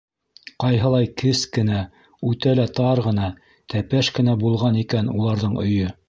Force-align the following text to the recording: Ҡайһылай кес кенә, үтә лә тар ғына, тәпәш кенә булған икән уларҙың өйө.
Ҡайһылай 0.61 1.09
кес 1.21 1.41
кенә, 1.57 1.81
үтә 2.31 2.53
лә 2.59 2.65
тар 2.79 3.01
ғына, 3.07 3.27
тәпәш 3.73 4.09
кенә 4.21 4.35
булған 4.45 4.79
икән 4.85 5.13
уларҙың 5.19 5.55
өйө. 5.65 5.91